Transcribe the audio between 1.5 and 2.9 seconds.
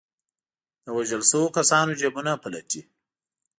کسانو جېبونه پلټي.